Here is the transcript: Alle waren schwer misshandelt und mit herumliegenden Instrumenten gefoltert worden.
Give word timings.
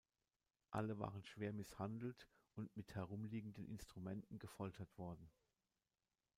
Alle 0.71 0.97
waren 0.97 1.23
schwer 1.23 1.53
misshandelt 1.53 2.27
und 2.55 2.75
mit 2.75 2.95
herumliegenden 2.95 3.67
Instrumenten 3.67 4.39
gefoltert 4.39 4.97
worden. 4.97 5.29